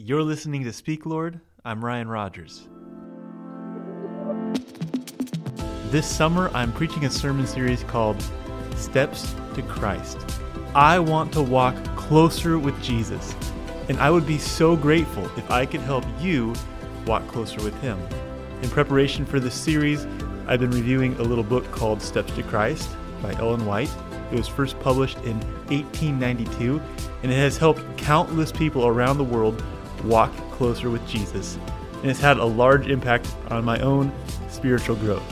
[0.00, 1.40] You're listening to Speak Lord.
[1.64, 2.68] I'm Ryan Rogers.
[5.90, 8.22] This summer, I'm preaching a sermon series called
[8.76, 10.16] Steps to Christ.
[10.72, 13.34] I want to walk closer with Jesus,
[13.88, 16.54] and I would be so grateful if I could help you
[17.04, 17.98] walk closer with Him.
[18.62, 20.06] In preparation for this series,
[20.46, 22.88] I've been reviewing a little book called Steps to Christ
[23.20, 23.92] by Ellen White.
[24.30, 25.40] It was first published in
[25.70, 26.80] 1892,
[27.24, 29.60] and it has helped countless people around the world
[30.04, 31.58] walk closer with Jesus,
[32.02, 34.12] and it's had a large impact on my own
[34.48, 35.22] spiritual growth.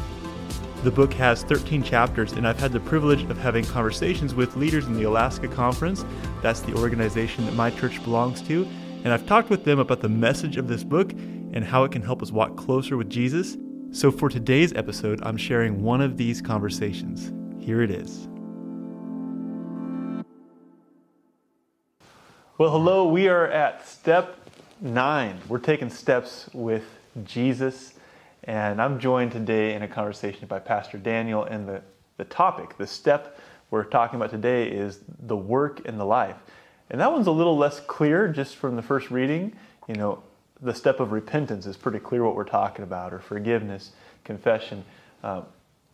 [0.82, 4.86] The book has 13 chapters, and I've had the privilege of having conversations with leaders
[4.86, 6.04] in the Alaska Conference.
[6.42, 8.68] That's the organization that my church belongs to.
[9.02, 12.02] And I've talked with them about the message of this book and how it can
[12.02, 13.56] help us walk closer with Jesus.
[13.90, 17.32] So for today's episode, I'm sharing one of these conversations.
[17.58, 18.28] Here it is.
[22.58, 23.08] Well, hello.
[23.08, 24.45] We are at step
[24.80, 25.40] nine.
[25.48, 26.84] We're taking steps with
[27.24, 27.94] Jesus.
[28.44, 31.44] And I'm joined today in a conversation by Pastor Daniel.
[31.44, 31.82] And the,
[32.16, 33.38] the topic, the step
[33.70, 36.36] we're talking about today is the work and the life.
[36.90, 39.56] And that one's a little less clear just from the first reading.
[39.88, 40.22] You know,
[40.60, 43.92] the step of repentance is pretty clear what we're talking about, or forgiveness,
[44.24, 44.84] confession.
[45.22, 45.42] Uh,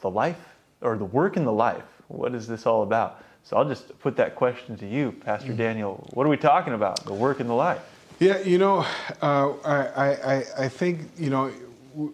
[0.00, 3.22] the life, or the work in the life, what is this all about?
[3.44, 5.56] So I'll just put that question to you, Pastor mm-hmm.
[5.56, 6.08] Daniel.
[6.12, 7.04] What are we talking about?
[7.04, 7.80] The work in the life.
[8.22, 8.86] Yeah, you know,
[9.20, 11.50] uh, I, I, I think, you know,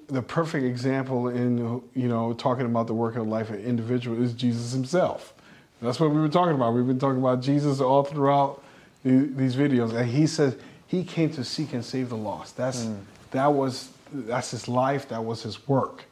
[0.07, 4.23] the perfect example in, you know, talking about the work of life of an individual
[4.23, 5.35] is Jesus himself.
[5.83, 6.73] That's what we've been talking about.
[6.73, 8.65] We've been talking about Jesus all throughout
[9.05, 9.93] these videos.
[9.93, 10.57] And he says
[10.87, 12.57] he came to seek and save the lost.
[12.57, 13.01] That's, mm.
[13.33, 15.11] that was, that's his life.
[15.11, 16.07] That was his work.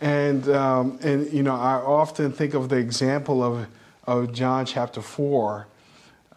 [0.00, 3.68] And, um, and, you know, I often think of the example of,
[4.04, 5.68] of John chapter 4,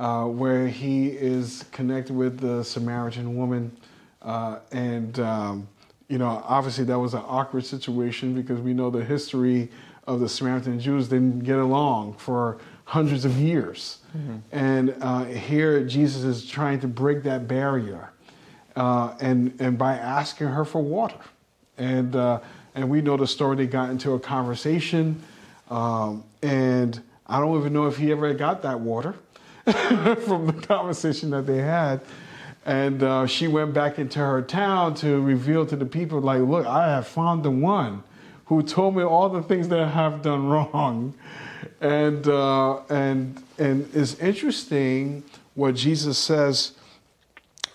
[0.01, 3.71] uh, where he is connected with the Samaritan woman.
[4.23, 5.67] Uh, and, um,
[6.07, 9.69] you know, obviously that was an awkward situation because we know the history
[10.07, 13.99] of the Samaritan Jews didn't get along for hundreds of years.
[14.17, 14.37] Mm-hmm.
[14.51, 18.11] And uh, here Jesus is trying to break that barrier
[18.75, 21.21] uh, and, and by asking her for water.
[21.77, 22.39] And, uh,
[22.73, 25.21] and we know the story, they got into a conversation.
[25.69, 29.13] Um, and I don't even know if he ever got that water.
[30.25, 32.01] from the conversation that they had.
[32.65, 36.65] And uh, she went back into her town to reveal to the people, like, look,
[36.65, 38.03] I have found the one
[38.45, 41.13] who told me all the things that I have done wrong.
[41.79, 45.23] And, uh, and, and it's interesting
[45.55, 46.73] what Jesus says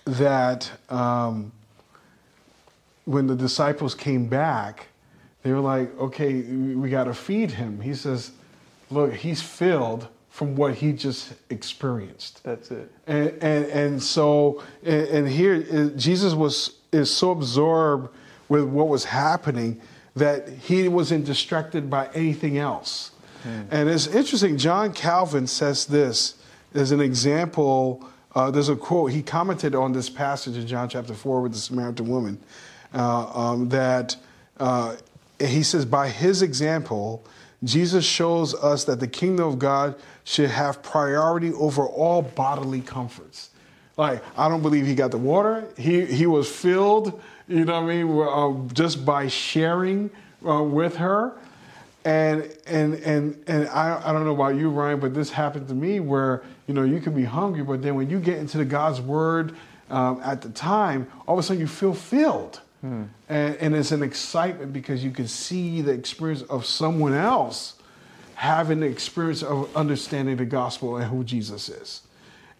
[0.05, 1.51] that um,
[3.05, 4.87] when the disciples came back,
[5.43, 7.81] they were like, okay, we got to feed him.
[7.81, 8.31] He says,
[8.89, 12.43] look, he's filled from what he just experienced.
[12.43, 12.91] That's it.
[13.07, 18.09] And and, and so and, and here uh, Jesus was is so absorbed
[18.47, 19.81] with what was happening
[20.15, 23.09] that he wasn't distracted by anything else.
[23.41, 23.61] Hmm.
[23.71, 24.59] And it's interesting.
[24.59, 26.35] John Calvin says this
[26.75, 28.07] as an example.
[28.35, 31.57] Uh, there's a quote he commented on this passage in John chapter four with the
[31.57, 32.37] Samaritan woman
[32.93, 34.15] uh, um, that
[34.59, 34.97] uh,
[35.39, 37.25] he says by his example
[37.63, 43.49] Jesus shows us that the kingdom of God should have priority over all bodily comforts.
[43.97, 45.67] Like, I don't believe he got the water.
[45.75, 50.11] He, he was filled, you know what I mean, uh, just by sharing
[50.47, 51.33] uh, with her.
[52.05, 55.73] And, and, and, and I, I don't know about you, Ryan, but this happened to
[55.73, 58.65] me where, you know, you can be hungry, but then when you get into the
[58.65, 59.55] God's word
[59.89, 62.61] um, at the time, all of a sudden you feel filled.
[62.81, 63.03] Hmm.
[63.27, 67.75] And, and it's an excitement because you can see the experience of someone else
[68.35, 72.01] having the experience of understanding the gospel and who Jesus is.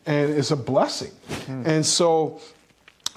[0.05, 1.11] And it's a blessing.
[1.45, 1.63] Hmm.
[1.65, 2.41] And so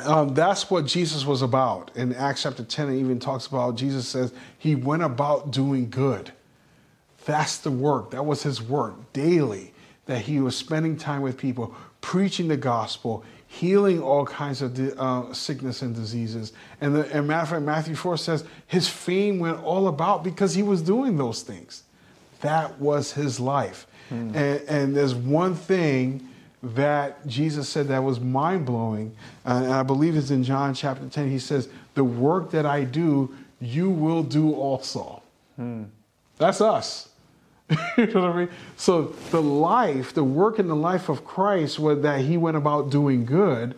[0.04, 1.90] um, that's what Jesus was about.
[1.96, 6.32] In Acts chapter 10, it even talks about Jesus says he went about doing good.
[7.24, 8.10] That's the work.
[8.10, 9.72] That was his work daily,
[10.06, 15.34] that he was spending time with people, preaching the gospel, healing all kinds of uh,
[15.34, 16.52] sickness and diseases.
[16.80, 20.54] And, the, and matter of fact, Matthew 4 says his fame went all about because
[20.54, 21.82] he was doing those things.
[22.42, 23.88] That was his life.
[24.08, 24.36] Mm.
[24.36, 26.28] And, and, there's one thing
[26.62, 31.28] that Jesus said that was mind blowing, and I believe it's in John chapter 10.
[31.28, 35.22] He says, The work that I do, you will do also.
[35.58, 35.88] Mm.
[36.38, 37.09] That's us.
[37.96, 38.48] you know what I mean?
[38.76, 42.90] So the life, the work in the life of Christ was that he went about
[42.90, 43.74] doing good,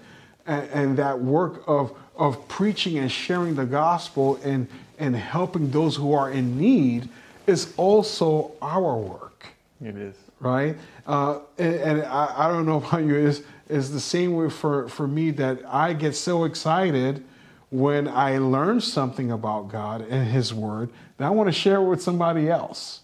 [0.46, 4.66] and, and that work of of preaching and sharing the gospel and
[4.98, 7.08] and helping those who are in need
[7.46, 9.46] is also our work.
[9.84, 10.14] It is.
[10.40, 10.76] Right?
[11.06, 14.88] Uh, and, and I, I, don't know about you, is is the same way for,
[14.88, 17.24] for me that I get so excited
[17.70, 21.84] when I learn something about God and His Word that I want to share it
[21.84, 23.00] with somebody else,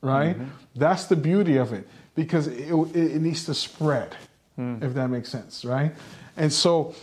[0.00, 0.36] right?
[0.36, 0.50] Mm-hmm.
[0.74, 4.16] That's the beauty of it because it, it needs to spread,
[4.58, 4.82] mm.
[4.82, 5.92] if that makes sense, right?
[6.36, 6.94] And so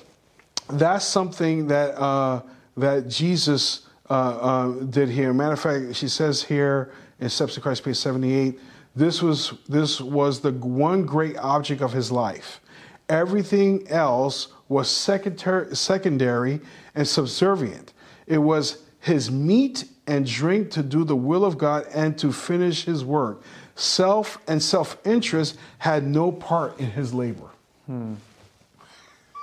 [0.70, 2.42] that's something that uh,
[2.78, 5.34] that Jesus uh, uh, did here.
[5.34, 8.60] Matter of fact, she says here in Steps to Christ, page seventy-eight.
[8.96, 12.62] This was this was the one great object of his life.
[13.10, 16.62] Everything else was secondary, secondary
[16.96, 17.94] and subservient.
[18.28, 22.86] It was his meat and drink to do the will of God and to finish
[22.86, 23.42] his work.
[23.76, 27.50] Self and self interest had no part in his labor.
[27.88, 28.16] Hmm.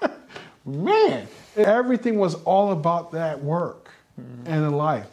[0.64, 1.26] Man,
[1.56, 3.90] everything was all about that work
[4.20, 4.46] mm-hmm.
[4.46, 5.06] and life.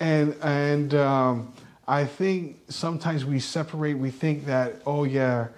[0.00, 1.52] And, and um,
[1.86, 5.48] I think sometimes we separate, we think that, oh, yeah,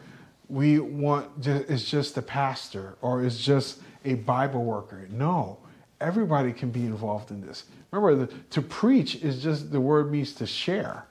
[0.49, 5.09] we want, it's just a pastor or it's just a Bible worker.
[5.11, 5.59] No,
[6.01, 7.65] everybody can be involved in this.
[7.91, 11.07] Remember, the, to preach is just the word means to share.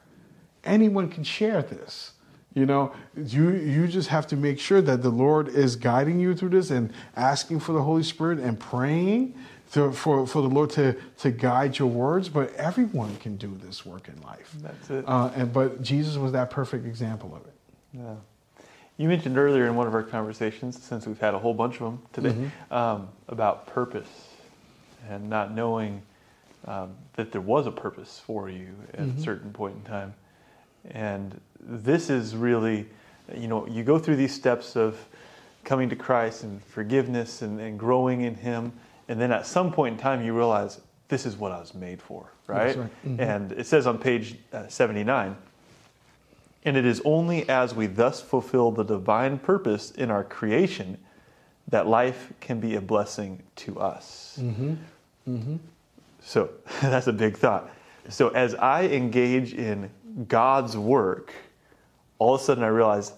[0.64, 2.12] Anyone can share this.
[2.54, 6.36] You know, you you just have to make sure that the Lord is guiding you
[6.36, 9.34] through this and asking for the Holy Spirit and praying
[9.72, 12.30] to, for, for the Lord to, to guide your words.
[12.30, 14.54] But everyone can do this work in life.
[14.62, 15.04] That's it.
[15.08, 17.56] Uh, and but Jesus was that perfect example of it.
[17.92, 18.16] Yeah.
[18.98, 21.80] You mentioned earlier in one of our conversations, since we've had a whole bunch of
[21.80, 22.74] them today, mm-hmm.
[22.74, 24.33] um, about purpose
[25.10, 26.02] and not knowing
[26.66, 29.20] um, that there was a purpose for you at mm-hmm.
[29.20, 30.14] a certain point in time.
[30.92, 32.88] And this is really,
[33.36, 34.98] you know, you go through these steps of
[35.64, 38.74] coming to Christ and forgiveness and, and growing in Him.
[39.08, 40.80] And then at some point in time, you realize
[41.10, 42.76] this is what I was made for, right?
[42.76, 43.06] right.
[43.06, 43.20] Mm-hmm.
[43.20, 45.36] And it says on page uh, 79,
[46.66, 50.98] and it is only as we thus fulfill the divine purpose in our creation
[51.68, 54.38] that life can be a blessing to us.
[54.42, 54.76] Mm-hmm.
[55.28, 55.58] Mm-hmm.
[56.22, 56.50] So
[56.82, 57.70] that's a big thought.
[58.10, 59.90] So as I engage in
[60.28, 61.34] God's work,
[62.20, 63.14] all of a sudden I realize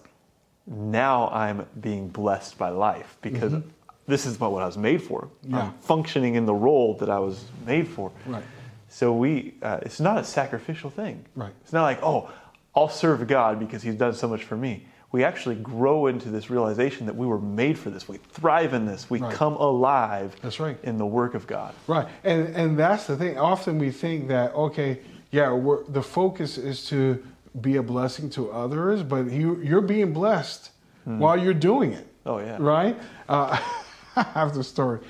[0.66, 3.68] now I'm being blessed by life because mm-hmm.
[4.06, 5.28] this is what I was made for.
[5.42, 5.60] Yeah.
[5.60, 8.10] I'm functioning in the role that I was made for.
[8.26, 8.42] Right.
[8.88, 11.24] So we, uh, it's not a sacrificial thing.
[11.34, 11.52] Right.
[11.62, 12.30] It's not like, oh,
[12.74, 14.86] I'll serve God because He's done so much for me.
[15.12, 18.08] We actually grow into this realization that we were made for this.
[18.08, 19.08] We thrive in this.
[19.08, 19.32] We right.
[19.32, 20.36] come alive.
[20.42, 20.76] That's right.
[20.82, 21.74] In the work of God.
[21.86, 22.08] Right.
[22.24, 23.38] And and that's the thing.
[23.38, 25.00] Often we think that okay,
[25.30, 25.58] yeah,
[25.88, 27.22] the focus is to
[27.60, 30.70] be a blessing to others, but you, you're being blessed
[31.04, 31.18] hmm.
[31.18, 32.06] while you're doing it.
[32.24, 32.56] Oh, yeah.
[32.58, 32.98] Right?
[33.28, 33.58] Uh,
[34.16, 35.00] I have the story.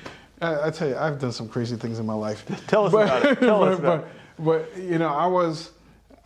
[0.40, 2.44] I, I, tell you, I've done some crazy things in my life.
[2.66, 3.40] Tell us but, about it.
[3.40, 4.08] Tell but, us about
[4.38, 4.44] but,
[4.74, 5.70] but, you know, I was,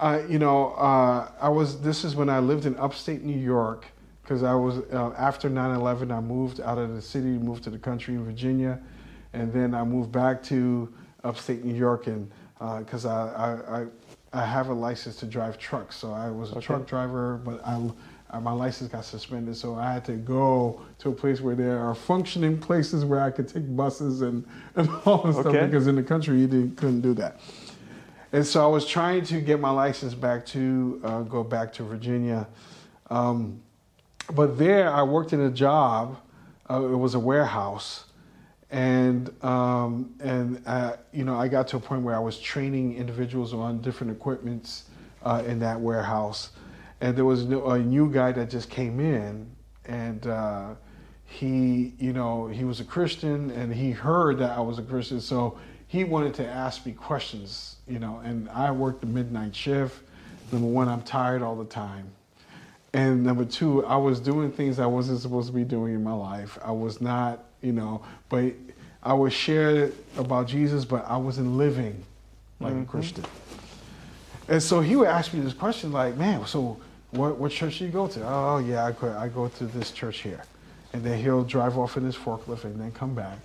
[0.00, 3.86] uh, you know, uh, I was, this is when I lived in upstate New York
[4.22, 7.70] because I was, uh, after 9 11, I moved out of the city, moved to
[7.70, 8.80] the country in Virginia.
[9.32, 10.92] And then I moved back to
[11.22, 12.30] upstate New York and
[12.78, 13.86] because uh, I, I, I
[14.32, 16.66] I have a license to drive trucks, so I was a okay.
[16.66, 17.90] truck driver, but I,
[18.30, 21.80] uh, my license got suspended, so I had to go to a place where there
[21.80, 25.50] are functioning places where I could take buses and, and all this okay.
[25.50, 27.40] stuff because in the country you couldn't do that.
[28.32, 31.82] And so I was trying to get my license back to uh, go back to
[31.82, 32.46] Virginia.
[33.10, 33.60] Um,
[34.32, 36.16] but there I worked in a job,
[36.68, 38.04] uh, it was a warehouse.
[38.70, 42.96] And um, and uh, you know I got to a point where I was training
[42.96, 44.84] individuals on different equipments
[45.24, 46.50] uh, in that warehouse,
[47.00, 49.50] and there was a new guy that just came in,
[49.86, 50.74] and uh,
[51.24, 55.20] he you know he was a Christian and he heard that I was a Christian,
[55.20, 60.00] so he wanted to ask me questions, you know, and I worked the midnight shift.
[60.52, 62.06] Number one, I'm tired all the time.
[62.92, 66.12] And number two, I was doing things I wasn't supposed to be doing in my
[66.12, 66.58] life.
[66.64, 68.02] I was not you know.
[68.28, 68.54] But
[69.02, 72.04] I would share about Jesus, but I wasn't living
[72.58, 72.82] like mm-hmm.
[72.82, 73.24] a Christian.
[74.48, 76.78] And so he would ask me this question, like, "Man, so
[77.12, 79.90] what, what church do you go to?" Oh, yeah, I go, I go to this
[79.92, 80.42] church here,
[80.92, 83.38] and then he'll drive off in his forklift and then come back.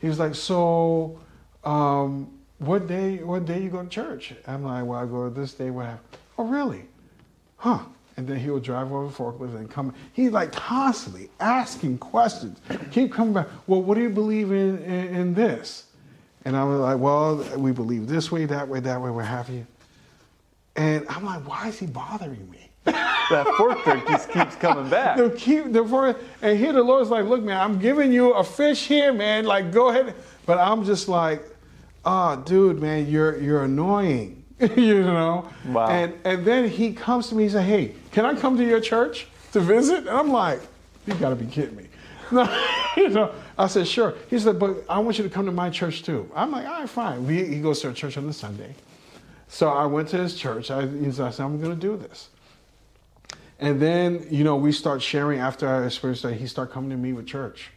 [0.00, 1.18] He was like, "So,
[1.64, 2.30] um,
[2.62, 3.16] what day?
[3.18, 5.70] What day you go to church?" I'm like, "Well, I go this day.
[5.70, 6.84] What happened?" Oh, really?
[7.56, 7.80] Huh?
[8.16, 9.94] and then he would drive over forklift and come.
[10.12, 12.60] He's like constantly asking questions.
[12.90, 13.48] Keep coming back.
[13.66, 15.86] Well, what do you believe in, in, in this?
[16.44, 19.48] And I was like, well, we believe this way, that way, that way, what have
[19.48, 19.66] you.
[20.76, 22.70] And I'm like, why is he bothering me?
[22.84, 25.16] that fork truck just keeps coming back.
[25.16, 28.42] they keep the fork, and here the Lord's like, look, man, I'm giving you a
[28.42, 29.44] fish here, man.
[29.44, 30.14] Like, go ahead.
[30.46, 31.44] But I'm just like,
[32.04, 34.42] oh, dude, man, you're you're annoying.
[34.76, 35.48] you know?
[35.66, 35.88] Wow.
[35.88, 38.80] And, and then he comes to me and says, hey, can I come to your
[38.80, 39.98] church to visit?
[39.98, 40.60] And I'm like,
[41.06, 41.88] you gotta be kidding me.
[42.96, 44.14] you know, I said, sure.
[44.30, 46.30] He said, but I want you to come to my church too.
[46.34, 47.26] I'm like, all right, fine.
[47.26, 48.74] We, he goes to a church on the Sunday.
[49.48, 50.70] So I went to his church.
[50.70, 52.30] I, I said, I'm going to do this.
[53.58, 56.96] And then, you know, we start sharing after our experience that he started coming to
[56.96, 57.70] me with church.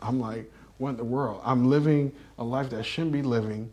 [0.00, 0.52] I'm like,
[0.84, 1.40] what in the world?
[1.42, 3.72] I'm living a life that I shouldn't be living.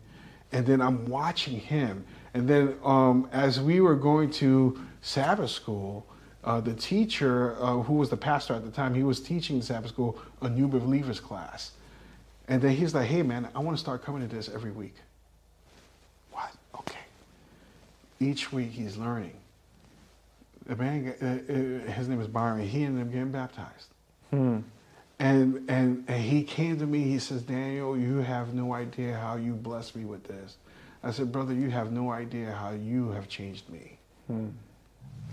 [0.50, 2.04] And then I'm watching him.
[2.32, 6.06] And then um, as we were going to Sabbath school,
[6.42, 9.90] uh, the teacher, uh, who was the pastor at the time, he was teaching Sabbath
[9.90, 11.72] school a new believers class.
[12.48, 14.94] And then he's like, hey man, I want to start coming to this every week.
[16.32, 16.50] What?
[16.80, 16.98] Okay.
[18.20, 19.34] Each week he's learning.
[20.66, 23.88] The man, uh, uh, his name is Byron, he ended up getting baptized.
[24.30, 24.60] Hmm.
[25.18, 29.36] And, and, and he came to me, he says, Daniel, you have no idea how
[29.36, 30.56] you blessed me with this.
[31.04, 33.98] I said, brother, you have no idea how you have changed me.
[34.26, 34.48] Hmm.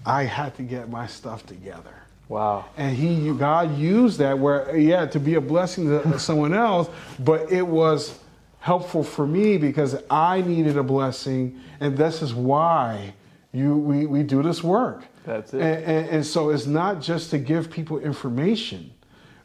[0.05, 1.93] I had to get my stuff together.
[2.27, 2.65] Wow.
[2.77, 7.51] And he, God used that where, yeah, to be a blessing to someone else, but
[7.51, 8.19] it was
[8.59, 13.13] helpful for me because I needed a blessing, and this is why
[13.51, 15.05] you we, we do this work.
[15.25, 15.61] That's it.
[15.61, 18.91] And, and, and so it's not just to give people information,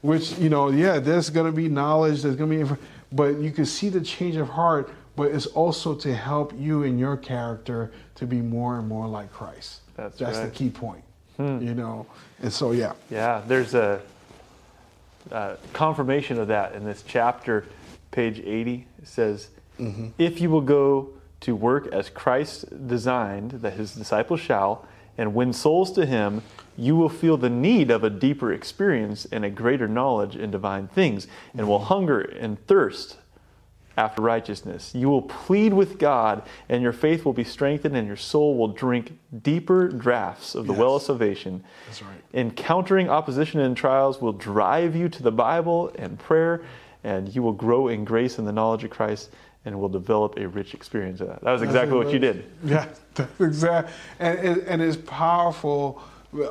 [0.04, 2.80] which you know, yeah, there's going to be knowledge, there's going to be,
[3.10, 4.90] but you can see the change of heart.
[5.16, 9.32] But it's also to help you in your character to be more and more like
[9.32, 9.80] Christ.
[9.96, 11.04] That's That's the key point.
[11.36, 11.62] Hmm.
[11.62, 12.06] You know,
[12.42, 12.92] and so yeah.
[13.10, 14.02] Yeah, there's a,
[15.30, 17.64] a confirmation of that in this chapter,
[18.10, 18.86] page 80.
[19.00, 19.48] It says,
[20.18, 25.52] If you will go to work as Christ designed, that his disciples shall, and win
[25.52, 26.42] souls to him,
[26.76, 30.88] you will feel the need of a deeper experience and a greater knowledge in divine
[30.88, 33.18] things, and will hunger and thirst
[33.96, 34.92] after righteousness.
[34.92, 38.68] You will plead with God, and your faith will be strengthened, and your soul will
[38.68, 41.62] drink deeper draughts of the well of salvation.
[41.86, 42.16] That's right.
[42.32, 46.64] Encountering opposition and trials will drive you to the Bible and prayer,
[47.04, 49.30] and you will grow in grace and the knowledge of Christ
[49.64, 51.42] and will develop a rich experience of that.
[51.42, 52.44] That was exactly what you did.
[52.64, 53.92] Yeah, that's exactly.
[54.18, 56.02] And, and it's powerful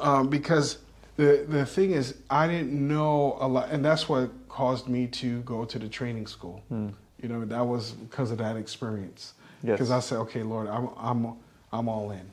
[0.01, 0.79] um, because
[1.17, 5.41] the, the thing is, I didn't know a lot, and that's what caused me to
[5.41, 6.63] go to the training school.
[6.69, 9.33] You know, that was because of that experience.
[9.63, 9.73] Yes.
[9.73, 11.33] Because I said, okay, Lord, I'm, I'm,
[11.71, 12.29] I'm all in.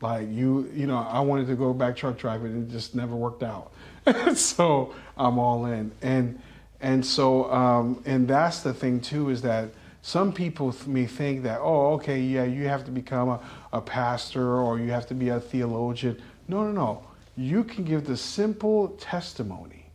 [0.00, 3.14] Like you, you know, I wanted to go back truck driving and it just never
[3.14, 3.70] worked out.
[4.34, 5.92] so I'm all in.
[6.00, 6.40] And,
[6.80, 9.68] and so, um, and that's the thing too, is that
[10.02, 13.40] some people may think that, oh, okay, yeah, you have to become a,
[13.72, 16.20] a pastor or you have to be a theologian.
[16.48, 17.02] No, no, no.
[17.36, 19.90] You can give the simple testimony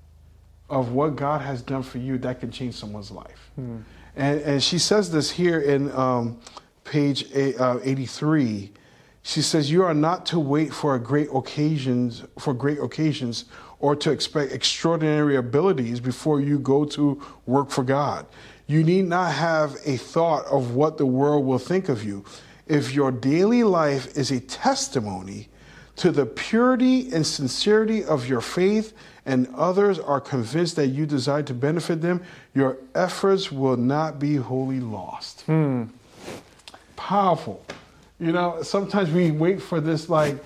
[0.69, 3.51] of what God has done for you that can change someone's life.
[4.15, 6.39] And, and she says this here in um,
[6.83, 8.71] page eight, uh, 83.
[9.21, 13.45] She says, "You are not to wait for a great occasions for great occasions
[13.79, 18.25] or to expect extraordinary abilities before you go to work for God.
[18.67, 22.25] You need not have a thought of what the world will think of you.
[22.67, 25.49] If your daily life is a testimony
[25.97, 28.93] to the purity and sincerity of your faith,
[29.25, 32.21] and others are convinced that you desire to benefit them,
[32.53, 35.41] your efforts will not be wholly lost.
[35.41, 35.85] Hmm.
[36.95, 37.63] Powerful.
[38.19, 40.37] You know, sometimes we wait for this like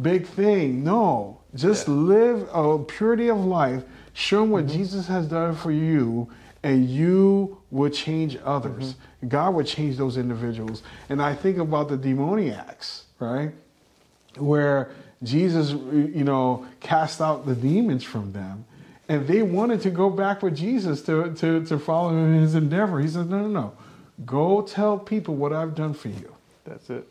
[0.00, 0.82] big thing.
[0.82, 1.94] No, just Yeah.
[1.94, 3.82] live a purity of life,
[4.14, 4.78] show them what mm-hmm.
[4.78, 6.28] Jesus has done for you,
[6.62, 8.94] and you will change others.
[8.94, 9.28] Mm-hmm.
[9.28, 10.82] God will change those individuals.
[11.08, 13.52] And I think about the demoniacs, right?
[14.36, 14.90] where
[15.22, 18.64] Jesus, you know, cast out the demons from them.
[19.08, 23.00] And they wanted to go back with Jesus to, to, to follow in his endeavor.
[23.00, 23.72] He said, no, no, no.
[24.24, 26.34] Go tell people what I've done for you.
[26.64, 27.06] That's it.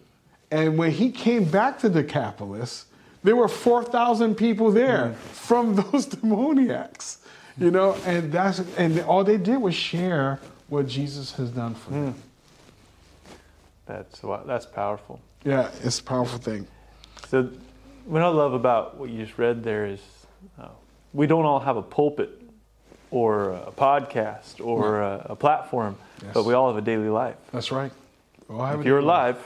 [0.50, 2.86] And when he came back to Decapolis,
[3.24, 5.16] there were 4,000 people there mm.
[5.16, 7.20] from those demoniacs.
[7.58, 10.40] You know, and that's and all they did was share
[10.70, 12.16] what Jesus has done for them.
[13.86, 15.20] That's wa- that's powerful.
[15.44, 16.68] Yeah, it's a powerful thing.
[17.28, 17.50] So,
[18.06, 20.00] what I love about what you just read there is
[20.60, 20.68] uh,
[21.14, 22.30] we don't all have a pulpit
[23.10, 26.32] or a podcast or a, a platform, Yes.
[26.34, 27.36] but we all have a daily life.
[27.52, 27.92] That's right.
[28.48, 29.38] Well, I If you're alive,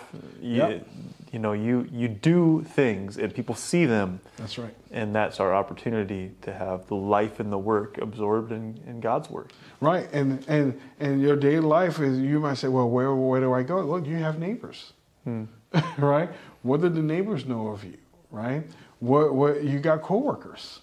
[0.41, 0.87] you, Yep.
[1.31, 4.73] You know you you do things and people see them, That's right.
[4.91, 9.29] and that's our opportunity to have the life and the work absorbed in, in God's
[9.29, 9.51] work.
[9.81, 13.53] Right, and and and your daily life is you might say, well, where where do
[13.53, 13.81] I go?
[13.81, 15.45] Look, you have neighbors, hmm.
[15.97, 16.29] right?
[16.63, 17.97] What do the neighbors know of you,
[18.31, 18.63] right?
[18.99, 20.79] What what you got coworkers,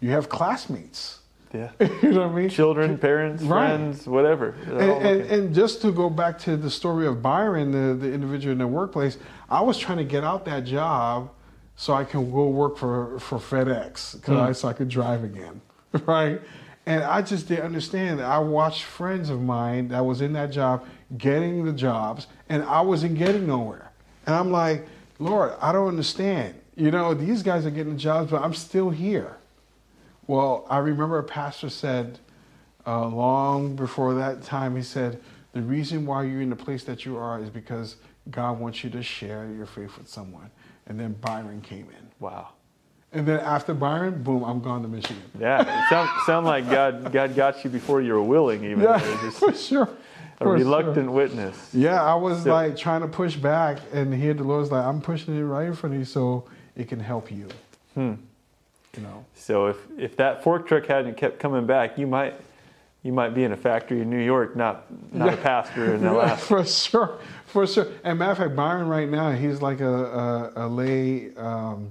[0.00, 1.20] you have classmates.
[1.54, 1.70] Yeah,
[2.02, 2.48] you know what I mean?
[2.48, 3.68] children, parents, Right.
[3.68, 4.54] friends, whatever.
[4.66, 8.52] And, and, and just to go back to the story of Byron, the, the individual
[8.52, 9.16] in the workplace,
[9.48, 11.30] I was trying to get out that job
[11.76, 14.40] so I can go work for, for FedEx 'cause hmm.
[14.40, 15.60] I, so I could drive again,
[16.06, 16.40] right?
[16.86, 18.20] And I just didn't understand.
[18.20, 20.84] I watched friends of mine that was in that job
[21.18, 23.90] getting the jobs, and I wasn't getting nowhere.
[24.26, 24.86] And I'm like,
[25.18, 26.54] Lord, I don't understand.
[26.76, 29.35] You know, these guys are getting the jobs, but I'm still here.
[30.26, 32.18] Well, I remember a pastor said
[32.86, 35.20] uh, long before that time, he said,
[35.52, 37.96] the reason why you're in the place that you are is because
[38.30, 40.50] God wants you to share your faith with someone.
[40.86, 42.08] And then Byron came in.
[42.20, 42.48] Wow.
[43.12, 45.22] And then after Byron, boom, I'm gone to Michigan.
[45.38, 48.80] Yeah, it sound, sound like God God got you before you were willing, even.
[48.82, 49.88] Yeah, Just for sure.
[50.40, 51.10] a For reluctant sure.
[51.12, 51.70] witness.
[51.72, 55.00] Yeah, I was So- like trying to push back, and here the Lord's like, I'm
[55.00, 56.44] pushing it right in front of you so
[56.76, 57.48] it can help you.
[57.94, 58.14] Hmm.
[58.96, 59.24] You know?
[59.34, 62.34] So if if that fork truck hadn't kept coming back, you might
[63.02, 66.12] you might be in a factory in New York, not not a pastor in Yeah,
[66.12, 66.46] Alaska.
[66.46, 67.86] for sure, for sure.
[68.04, 71.90] And matter of fact, Byron right now, he's like a, a, a lay um,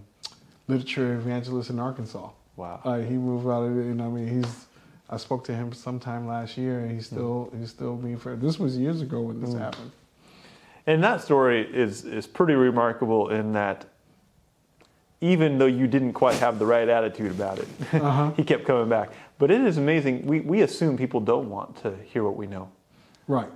[0.68, 2.30] literature evangelist in Arkansas.
[2.58, 2.82] Wow.
[2.84, 4.66] Uh, he moved out of it, and I mean, he's.
[5.08, 6.96] I spoke to him sometime last year, and Hmm.
[6.96, 8.36] he's still he's still being fair.
[8.36, 9.92] This was years ago when this happened.
[10.88, 13.86] And that story is is pretty remarkable in that
[15.22, 18.32] even though you didn't quite have the right attitude about it, Uh-huh.
[18.36, 19.10] he kept coming back.
[19.38, 20.26] But it is amazing.
[20.26, 22.70] We we assume people don't want to hear what we know.
[23.28, 23.50] Right.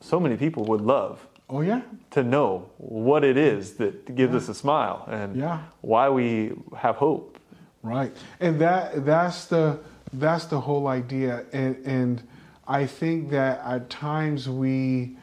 [0.00, 1.82] So many people would love Oh yeah.
[2.12, 5.58] to know what it is that gives us a smile and Yeah.
[5.82, 7.38] why we have hope.
[7.84, 9.78] Right, and that that's the
[10.12, 12.22] that's the whole idea, and and
[12.68, 15.16] I think that at times we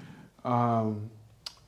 [0.43, 1.10] um,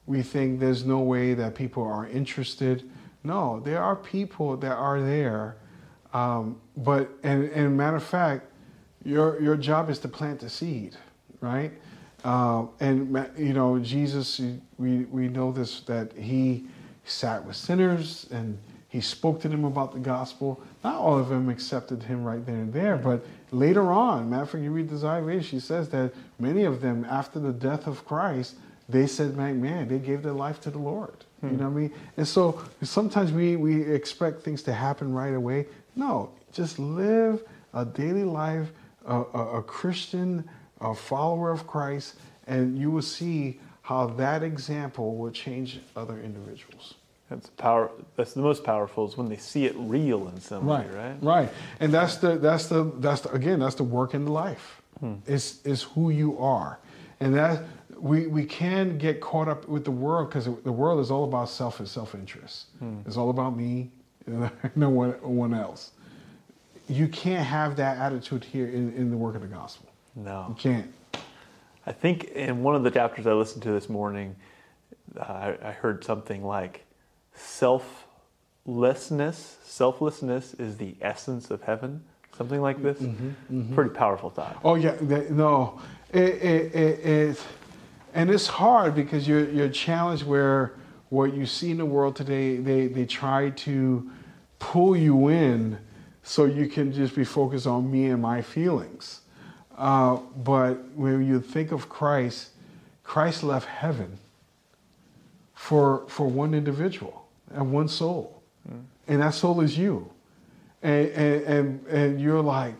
[0.05, 2.83] we think there's no way that people are interested.
[3.23, 5.57] No, there are people that are there,
[6.13, 8.47] um, but and and matter of fact,
[9.03, 10.95] your your job is to plant the seed,
[11.39, 11.71] right?
[12.23, 14.41] Uh, and you know Jesus,
[14.77, 16.65] we we know this that he
[17.03, 20.61] sat with sinners and he spoke to them about the gospel.
[20.83, 24.49] Not all of them accepted him right then and there, but later on, matter of
[24.49, 28.05] fact, you read the Zayveh, she says that many of them, after the death of
[28.05, 28.55] Christ,
[28.89, 31.25] they said, man, man, they gave their life to the Lord.
[31.41, 31.57] You hmm.
[31.57, 31.94] know what I mean?
[32.17, 35.67] And so sometimes we, we expect things to happen right away.
[35.96, 38.70] No, just live a daily life,
[39.05, 40.48] a, a, a Christian,
[40.79, 42.15] a follower of Christ,
[42.48, 46.96] and you will see how that example will change other individuals.
[47.29, 47.89] That's power.
[48.17, 51.15] That's the most powerful is when they see it real in somebody, right?
[51.22, 51.50] Right.
[51.79, 54.81] And that's the that's the that's the, again that's the work in the life.
[55.00, 55.15] Hmm.
[55.25, 56.79] It's it's who you are,
[57.22, 57.63] and that
[58.01, 61.50] we we can get caught up with the world because the world is all about
[61.50, 62.66] self and self interest.
[62.79, 63.00] Hmm.
[63.05, 63.92] It's all about me
[64.25, 65.92] and no one one else.
[66.90, 69.90] You can't have that attitude here in, in the work of the gospel.
[70.16, 70.48] No.
[70.50, 70.92] You can't.
[71.85, 74.35] I think in one of the chapters I listened to this morning,
[75.18, 76.85] uh, I, I heard something like
[77.33, 82.03] selflessness, selflessness is the essence of heaven.
[82.37, 83.00] Something like this.
[83.00, 83.75] Mm-hmm, mm-hmm.
[83.75, 84.59] Pretty powerful thought.
[84.64, 84.96] Oh yeah,
[85.29, 85.79] no,
[86.11, 87.44] it, it, it, it,
[88.13, 90.74] and it's hard because you're you're challenged where
[91.09, 94.09] what you see in the world today, they they try to
[94.59, 95.77] pull you in
[96.24, 99.21] so you can just be focused on me and my feelings.
[99.77, 102.51] Uh, but when you think of Christ,
[103.03, 104.17] Christ left heaven
[105.53, 108.41] for for one individual and one soul,
[109.07, 110.09] and that soul is you,
[110.81, 112.75] and and and, and you're like,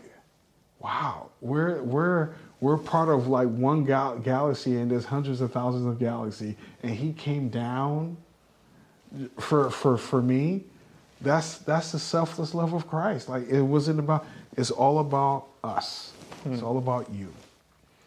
[0.78, 2.30] wow, we're we're
[2.62, 6.92] we're part of like one gal- galaxy, and there's hundreds of thousands of galaxy, and
[6.92, 8.16] He came down
[9.40, 10.62] for for for me.
[11.20, 13.28] That's that's the selfless love of Christ.
[13.28, 14.24] Like it wasn't about.
[14.56, 16.12] It's all about us.
[16.44, 16.52] Hmm.
[16.52, 17.32] It's all about you.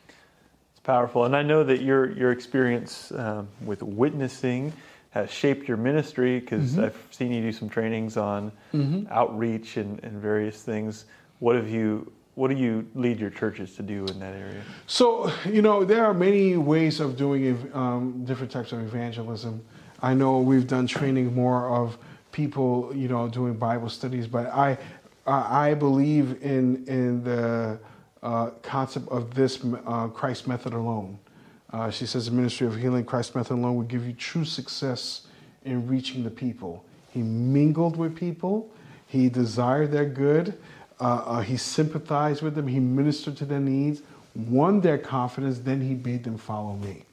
[0.07, 4.71] It's powerful, and I know that your your experience um, with witnessing
[5.09, 6.85] has shaped your ministry because mm-hmm.
[6.85, 9.05] I've seen you do some trainings on mm-hmm.
[9.11, 11.05] outreach and, and various things.
[11.39, 12.09] What have you?
[12.35, 14.61] What do you lead your churches to do in that area?
[14.87, 19.63] So, you know, there are many ways of doing um, different types of evangelism.
[20.01, 21.97] I know we've done training more of
[22.33, 24.77] people, you know, doing Bible studies, but I,
[25.25, 27.79] I believe in in the
[28.21, 31.17] uh, concept of this uh, Christ method alone.
[31.71, 35.27] Uh, she says the ministry of healing, Christ method alone, will give you true success
[35.63, 36.83] in reaching the people.
[37.11, 38.71] He mingled with people.
[39.07, 40.57] He desired their good.
[40.99, 42.67] Uh, uh, he sympathized with them.
[42.67, 44.01] He ministered to their needs,
[44.33, 45.59] won their confidence.
[45.59, 47.03] Then he bade them follow me.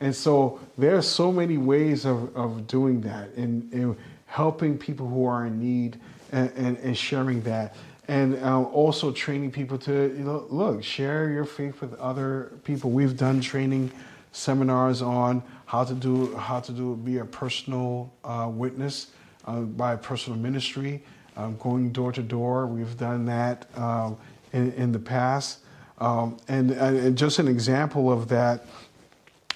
[0.00, 5.06] And so there are so many ways of, of doing that and, and helping people
[5.06, 6.00] who are in need
[6.32, 7.76] and, and, and sharing that.
[8.08, 12.90] And um, also training people to you know, look, share your faith with other people.
[12.90, 13.92] We've done training
[14.32, 19.08] seminars on how to do how to do be a personal uh, witness
[19.46, 21.02] uh, by personal ministry,
[21.40, 22.66] um, going door to door.
[22.66, 24.16] We've done that um,
[24.52, 25.60] in, in the past.
[25.98, 28.66] Um, and, and just an example of that,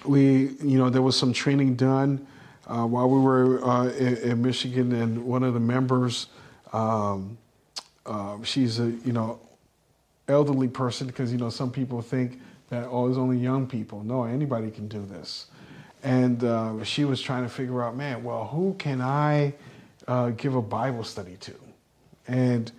[0.05, 2.27] we, you know, there was some training done
[2.67, 6.29] uh, while we were uh, in, in, Michigan, and one of the members,
[6.73, 7.37] um,
[8.07, 9.39] uh, she's a, you know,
[10.29, 14.03] elderly person because, you know, some people think that, oh, it's only young people.
[14.03, 15.47] No, anybody can do this.
[16.03, 19.55] And uh, she was trying to figure out, man, well, who can I
[20.07, 21.55] uh, give a Bible study to?
[22.27, 22.71] And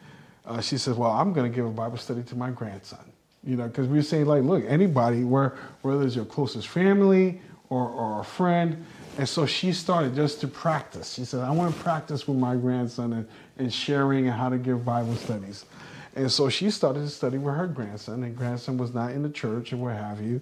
[0.46, 3.00] uh, she said, well, I'm going to give a Bible study to my grandson.
[3.44, 7.42] You know, because we were saying, like, look, anybody, where, whether it's your closest family
[7.70, 8.84] or, or a friend.
[9.18, 11.14] And so she started just to practice.
[11.14, 13.28] She said, I want to practice with my grandson and,
[13.58, 15.66] and sharing and how to give Bible studies.
[16.16, 19.30] And so she started to study with her grandson, and grandson was not in the
[19.30, 20.42] church and what have you.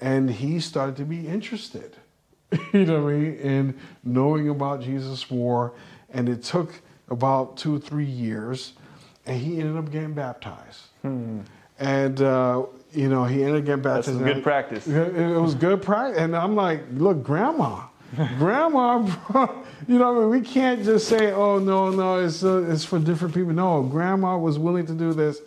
[0.00, 1.96] And he started to be interested,
[2.72, 5.72] you know what I mean, in knowing about Jesus more.
[6.10, 6.72] And it took
[7.10, 8.72] about two or three years,
[9.26, 10.80] and he ended up getting baptized.
[11.02, 11.40] Hmm.
[11.78, 14.20] And, uh, you know, he ended up getting baptized.
[14.20, 14.86] That's good practice.
[14.86, 16.18] It, it was good practice.
[16.18, 17.82] And I'm like, look, grandma,
[18.38, 19.06] grandma,
[19.86, 22.98] you know, I mean, we can't just say, oh, no, no, it's, uh, it's for
[22.98, 23.52] different people.
[23.52, 25.40] No, grandma was willing to do this.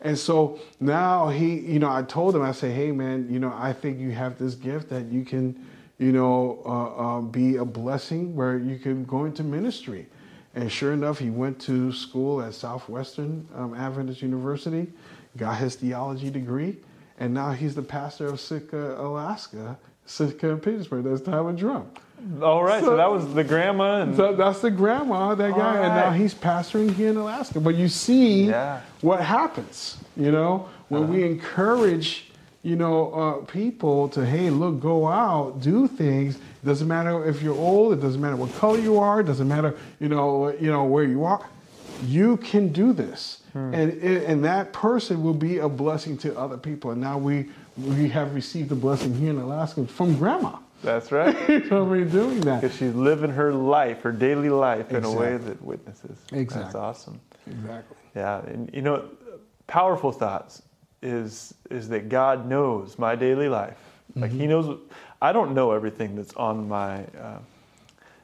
[0.00, 3.52] And so now he, you know, I told him, I say, hey, man, you know,
[3.56, 5.66] I think you have this gift that you can,
[5.98, 10.06] you know, uh, uh, be a blessing where you can go into ministry.
[10.56, 14.86] And sure enough, he went to school at Southwestern um, Adventist University,
[15.36, 16.78] got his theology degree,
[17.18, 21.04] and now he's the pastor of Sitka, Alaska, Sitka and Petersburg.
[21.04, 21.90] That's Tyler Drum.
[22.40, 25.58] All right, so, so, that was the grandma, and so that's the grandma, that guy,
[25.58, 25.84] right.
[25.84, 27.60] and now he's pastoring here in Alaska.
[27.60, 28.80] But you see yeah.
[29.02, 31.12] what happens, you know, when uh-huh.
[31.12, 32.25] we encourage,
[32.66, 36.34] you know, uh, people to hey, look, go out, do things.
[36.34, 37.92] It doesn't matter if you're old.
[37.92, 39.20] It doesn't matter what color you are.
[39.20, 41.48] It doesn't matter, you know, you know where you are.
[42.04, 43.72] You can do this, hmm.
[43.72, 46.90] and and that person will be a blessing to other people.
[46.90, 47.46] And now we
[47.78, 50.58] we have received the blessing here in Alaska from grandma.
[50.82, 51.36] That's right.
[51.68, 52.62] so we're doing that.
[52.62, 55.10] Because she's living her life, her daily life, exactly.
[55.10, 56.18] in a way that witnesses.
[56.32, 56.62] Exactly.
[56.64, 57.20] That's awesome.
[57.46, 57.96] Exactly.
[58.16, 59.08] Yeah, and you know,
[59.68, 60.62] powerful thoughts
[61.02, 63.78] is is that God knows my daily life.
[64.14, 64.40] Like mm-hmm.
[64.40, 64.78] He knows.
[65.20, 67.38] I don't know everything that's on my uh,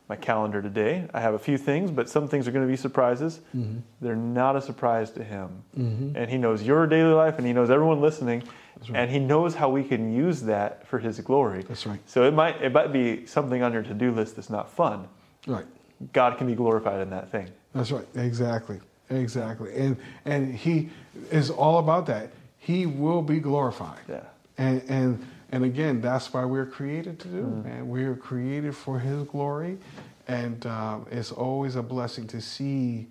[0.08, 1.06] my calendar today.
[1.14, 3.40] I have a few things, but some things are going to be surprises.
[3.56, 3.78] Mm-hmm.
[4.00, 6.16] They're not a surprise to Him, mm-hmm.
[6.16, 8.42] and He knows your daily life, and He knows everyone listening.
[8.88, 8.98] Right.
[8.98, 11.62] And he knows how we can use that for his glory.
[11.62, 12.00] That's right.
[12.06, 15.06] So it might it might be something on your to-do list that's not fun.
[15.46, 15.66] Right.
[16.12, 17.48] God can be glorified in that thing.
[17.74, 18.06] That's right.
[18.16, 18.80] Exactly.
[19.10, 19.72] Exactly.
[19.76, 20.90] And and he
[21.30, 22.30] is all about that.
[22.62, 23.98] He will be glorified.
[24.08, 24.20] Yeah.
[24.56, 27.42] And and and again, that's why we're created to do.
[27.42, 27.66] Mm.
[27.66, 29.78] And we're created for His glory,
[30.28, 33.08] and um, it's always a blessing to see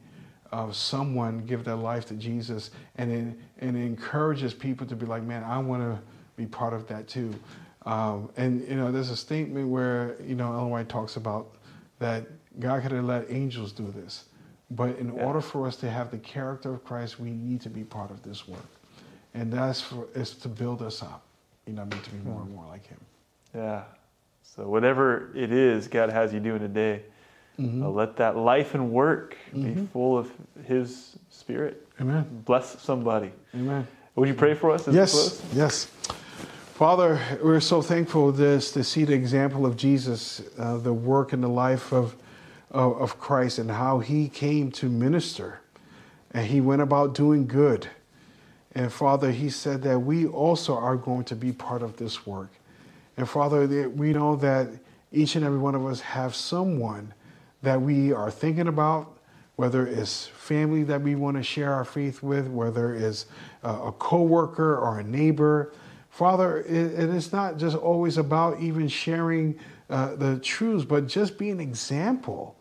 [0.51, 5.05] of someone give their life to Jesus, and it, and it encourages people to be
[5.05, 5.99] like, man, I want to
[6.37, 7.33] be part of that too.
[7.85, 11.55] Um, and you know, there's a statement where you know Ellen White talks about
[11.99, 12.25] that
[12.59, 14.25] God could have let angels do this,
[14.69, 15.25] but in yeah.
[15.25, 18.23] order for us to have the character of Christ, we need to be part of
[18.23, 18.69] this work,
[19.33, 21.23] and that's for is to build us up.
[21.65, 22.99] You know, I mean, to be more and more like Him.
[23.55, 23.83] Yeah.
[24.43, 27.03] So whatever it is God has you doing today,
[27.59, 27.83] Mm-hmm.
[27.83, 29.73] Uh, let that life and work mm-hmm.
[29.73, 30.31] be full of
[30.65, 31.87] His Spirit.
[31.99, 32.25] Amen.
[32.45, 33.31] Bless somebody.
[33.53, 33.87] Amen.
[34.15, 34.87] Would you pray for us?
[34.87, 35.43] yes.
[35.53, 35.85] Yes.
[36.73, 41.43] Father, we're so thankful this to see the example of Jesus, uh, the work and
[41.43, 42.15] the life of,
[42.71, 45.59] of, of Christ, and how He came to minister,
[46.31, 47.87] and He went about doing good.
[48.73, 52.51] And Father, He said that we also are going to be part of this work.
[53.17, 54.69] And Father, we know that
[55.11, 57.13] each and every one of us have someone
[57.61, 59.17] that we are thinking about,
[59.57, 63.25] whether it's family that we want to share our faith with, whether it's
[63.63, 65.73] a coworker or a neighbor.
[66.09, 71.49] Father, it, is not just always about even sharing uh, the truths, but just be
[71.49, 72.55] an example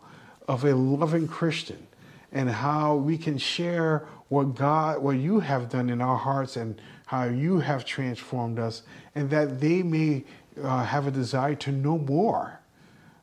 [0.47, 1.87] of a loving Christian
[2.31, 6.81] and how we can share what God, what you have done in our hearts and
[7.05, 10.23] how you have transformed us, and that they may
[10.63, 12.57] uh, have a desire to know more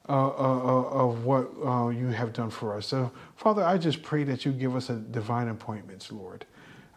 [0.06, 2.86] uh, uh, uh, of what uh, you have done for us.
[2.88, 6.44] So, Father, I just pray that you give us a divine appointments, Lord.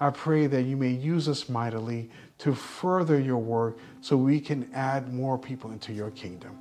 [0.01, 4.69] I pray that you may use us mightily to further your work so we can
[4.73, 6.59] add more people into your kingdom.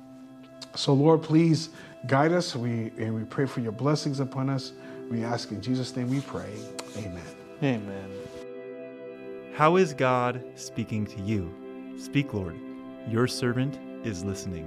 [0.75, 1.67] So, Lord, please
[2.07, 2.55] guide us.
[2.55, 4.71] We, and we pray for your blessings upon us.
[5.09, 6.53] We ask in Jesus' name we pray.
[6.95, 7.40] Amen.
[7.63, 8.09] Amen.
[9.53, 11.53] How is God speaking to you?
[11.99, 12.55] Speak, Lord.
[13.07, 14.65] Your servant is listening.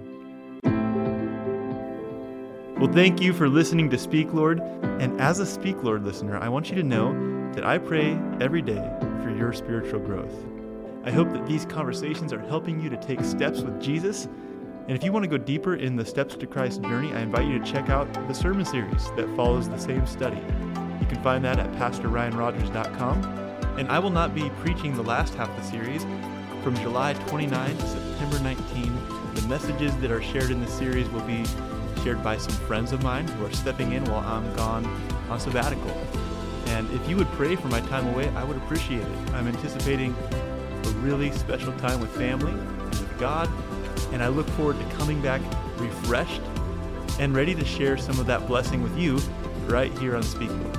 [2.79, 4.61] Well, thank you for listening to Speak Lord.
[5.01, 7.13] And as a Speak Lord listener, I want you to know
[7.55, 10.35] that I pray every day for your spiritual growth.
[11.03, 14.27] I hope that these conversations are helping you to take steps with Jesus.
[14.87, 17.47] And if you want to go deeper in the Steps to Christ journey, I invite
[17.47, 20.43] you to check out the sermon series that follows the same study.
[21.15, 23.25] Can find that at PastorRyanRogers.com.
[23.79, 26.03] And I will not be preaching the last half of the series.
[26.65, 31.23] From July 29 to September 19, the messages that are shared in the series will
[31.23, 31.45] be
[32.03, 34.85] shared by some friends of mine who are stepping in while I'm gone
[35.31, 35.91] on sabbatical.
[36.67, 39.31] And if you would pray for my time away, I would appreciate it.
[39.35, 43.49] I'm anticipating a really special time with family and with God,
[44.13, 45.41] and I look forward to coming back
[45.77, 46.43] refreshed
[47.21, 49.21] and ready to share some of that blessing with you
[49.67, 50.74] right here on Speak Lord.